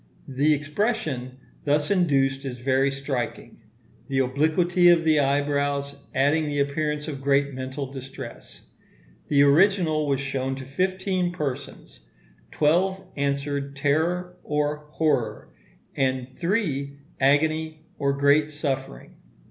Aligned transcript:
The 0.27 0.51
expression 0.55 1.37
thus 1.63 1.91
induced 1.91 2.43
is 2.43 2.57
very 2.57 2.89
striking 2.89 3.61
(see 4.07 4.07
Plate 4.07 4.07
VII. 4.07 4.07
fig. 4.07 4.07
2); 4.07 4.07
the 4.07 4.19
obliquity 4.55 4.89
of 4.89 5.03
the 5.03 5.19
eyebrows 5.19 5.95
adding 6.15 6.47
the 6.47 6.59
appearance 6.59 7.07
of 7.07 7.21
great 7.21 7.53
mental 7.53 7.85
distress. 7.85 8.65
The 9.27 9.43
original 9.43 10.07
was 10.07 10.19
shown 10.19 10.55
to 10.55 10.63
fifteen 10.63 11.31
persons; 11.31 11.99
twelve 12.49 13.03
answered 13.15 13.75
terror 13.75 14.37
or 14.43 14.87
horror, 14.93 15.53
and 15.95 16.35
three 16.35 16.97
agony 17.19 17.85
or 17.99 18.11
great 18.13 18.49
suffering. 18.49 19.17